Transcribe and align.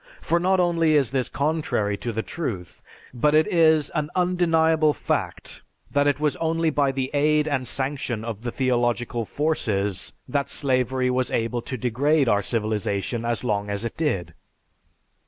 For 0.19 0.39
not 0.39 0.59
only 0.59 0.95
is 0.95 1.11
this 1.11 1.29
contrary 1.29 1.95
to 1.97 2.11
the 2.11 2.23
truth, 2.23 2.81
but 3.13 3.35
it 3.35 3.45
is 3.47 3.91
an 3.91 4.09
undeniable 4.15 4.93
fact 4.95 5.61
that 5.91 6.07
it 6.07 6.19
was 6.19 6.35
only 6.37 6.71
by 6.71 6.91
the 6.91 7.11
aid 7.13 7.47
and 7.47 7.67
sanction 7.67 8.25
of 8.25 8.41
the 8.41 8.49
theological 8.51 9.25
forces 9.25 10.13
that 10.27 10.49
slavery 10.49 11.11
was 11.11 11.29
able 11.29 11.61
to 11.61 11.77
degrade 11.77 12.27
our 12.27 12.41
civilization 12.41 13.23
as 13.25 13.43
long 13.43 13.69
as 13.69 13.85
it 13.85 13.95
did. 13.95 14.33